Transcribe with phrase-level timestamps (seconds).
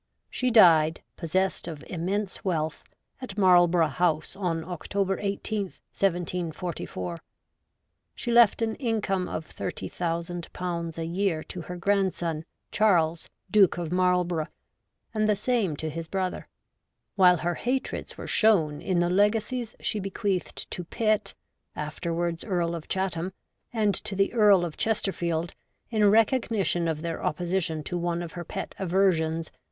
[0.31, 2.83] She died, possessed of immense wealth,
[3.21, 7.19] at Marl borough House, on October i8th, 1744.
[8.15, 10.97] She left an income of 30,000/.
[10.97, 14.47] a year to her grandson, Charles, Duke of Marlborough,
[15.13, 16.47] and the same to his brother;
[17.15, 21.35] while her hatreds were shown in the legacies she bequeathed to Pitt
[21.75, 23.33] (afterwards Earl of Chatham)
[23.71, 25.53] and to the Earl of Chesterfield,
[25.91, 29.51] in recognition of 'their opposition to one of her pet aversions.